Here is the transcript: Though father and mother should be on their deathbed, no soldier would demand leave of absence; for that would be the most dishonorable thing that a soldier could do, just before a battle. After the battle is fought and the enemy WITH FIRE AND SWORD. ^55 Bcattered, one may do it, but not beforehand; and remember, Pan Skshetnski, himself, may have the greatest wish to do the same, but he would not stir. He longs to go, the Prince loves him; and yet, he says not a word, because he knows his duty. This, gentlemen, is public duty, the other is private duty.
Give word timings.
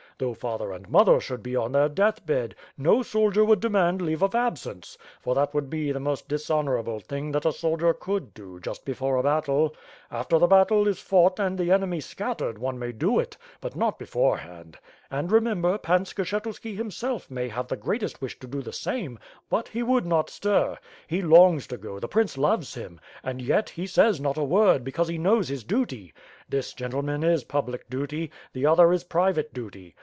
Though 0.17 0.35
father 0.35 0.71
and 0.71 0.87
mother 0.87 1.19
should 1.19 1.41
be 1.41 1.55
on 1.55 1.71
their 1.71 1.89
deathbed, 1.89 2.53
no 2.77 3.01
soldier 3.01 3.43
would 3.43 3.59
demand 3.59 4.03
leave 4.03 4.21
of 4.21 4.35
absence; 4.35 4.95
for 5.19 5.33
that 5.33 5.51
would 5.55 5.67
be 5.67 5.91
the 5.91 5.99
most 5.99 6.27
dishonorable 6.27 6.99
thing 6.99 7.31
that 7.31 7.43
a 7.43 7.51
soldier 7.51 7.91
could 7.91 8.35
do, 8.35 8.59
just 8.59 8.85
before 8.85 9.15
a 9.15 9.23
battle. 9.23 9.75
After 10.11 10.37
the 10.37 10.45
battle 10.45 10.87
is 10.87 10.99
fought 10.99 11.39
and 11.39 11.57
the 11.57 11.71
enemy 11.71 11.97
WITH 11.97 12.05
FIRE 12.05 12.27
AND 12.29 12.37
SWORD. 12.37 12.37
^55 12.37 12.53
Bcattered, 12.53 12.57
one 12.59 12.77
may 12.77 12.91
do 12.91 13.17
it, 13.17 13.35
but 13.59 13.75
not 13.75 13.97
beforehand; 13.97 14.77
and 15.09 15.31
remember, 15.31 15.79
Pan 15.79 16.03
Skshetnski, 16.05 16.75
himself, 16.75 17.31
may 17.31 17.47
have 17.47 17.67
the 17.67 17.75
greatest 17.75 18.21
wish 18.21 18.37
to 18.41 18.47
do 18.47 18.61
the 18.61 18.71
same, 18.71 19.17
but 19.49 19.69
he 19.69 19.81
would 19.81 20.05
not 20.05 20.29
stir. 20.29 20.77
He 21.07 21.23
longs 21.23 21.65
to 21.65 21.77
go, 21.77 21.99
the 21.99 22.07
Prince 22.07 22.37
loves 22.37 22.75
him; 22.75 22.99
and 23.23 23.41
yet, 23.41 23.71
he 23.71 23.87
says 23.87 24.21
not 24.21 24.37
a 24.37 24.43
word, 24.43 24.83
because 24.83 25.07
he 25.07 25.17
knows 25.17 25.47
his 25.47 25.63
duty. 25.63 26.13
This, 26.47 26.73
gentlemen, 26.75 27.23
is 27.23 27.43
public 27.43 27.89
duty, 27.89 28.29
the 28.53 28.67
other 28.67 28.93
is 28.93 29.03
private 29.03 29.51
duty. 29.51 29.95